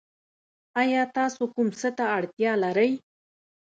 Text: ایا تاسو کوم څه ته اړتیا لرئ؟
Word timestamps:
ایا 0.81 1.03
تاسو 1.17 1.41
کوم 1.53 1.67
څه 1.79 1.89
ته 1.97 2.05
اړتیا 2.17 2.51
لرئ؟ 2.63 2.91